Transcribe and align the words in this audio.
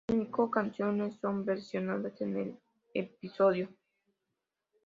Cinco 0.09 0.49
canciones 0.49 1.17
son 1.21 1.45
versionadas 1.45 2.19
en 2.21 2.35
el 2.35 2.59
episodio. 2.95 3.69